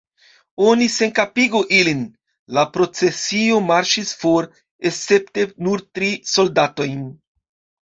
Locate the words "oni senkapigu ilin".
0.69-1.99